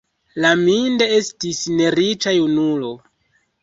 [0.45, 2.95] Laminde estis neriĉa junulo.